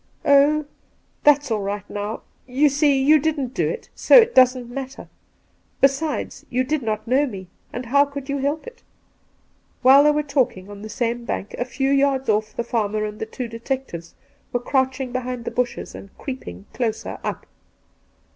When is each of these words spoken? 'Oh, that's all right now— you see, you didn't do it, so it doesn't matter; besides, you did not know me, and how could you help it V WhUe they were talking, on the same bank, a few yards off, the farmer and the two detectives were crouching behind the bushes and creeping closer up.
'Oh, 0.25 0.65
that's 1.23 1.51
all 1.51 1.61
right 1.61 1.87
now— 1.87 2.23
you 2.47 2.69
see, 2.69 2.99
you 2.99 3.19
didn't 3.19 3.53
do 3.53 3.69
it, 3.69 3.87
so 3.93 4.15
it 4.17 4.33
doesn't 4.33 4.67
matter; 4.67 5.09
besides, 5.79 6.43
you 6.49 6.63
did 6.63 6.81
not 6.81 7.07
know 7.07 7.27
me, 7.27 7.49
and 7.71 7.85
how 7.85 8.05
could 8.05 8.27
you 8.27 8.39
help 8.39 8.65
it 8.65 8.77
V 9.83 9.89
WhUe 9.89 10.03
they 10.05 10.09
were 10.09 10.23
talking, 10.23 10.71
on 10.71 10.81
the 10.81 10.89
same 10.89 11.23
bank, 11.23 11.53
a 11.59 11.65
few 11.65 11.91
yards 11.91 12.29
off, 12.29 12.55
the 12.55 12.63
farmer 12.63 13.05
and 13.05 13.19
the 13.19 13.27
two 13.27 13.47
detectives 13.47 14.15
were 14.51 14.59
crouching 14.59 15.11
behind 15.11 15.45
the 15.45 15.51
bushes 15.51 15.93
and 15.93 16.09
creeping 16.17 16.65
closer 16.73 17.19
up. 17.23 17.45